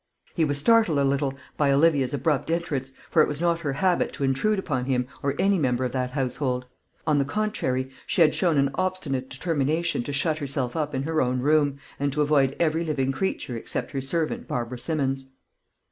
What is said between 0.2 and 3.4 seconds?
He was startled a little by Olivia's abrupt entrance, for it was